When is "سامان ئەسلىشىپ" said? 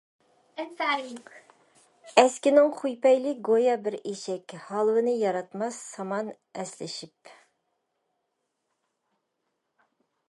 5.93-7.37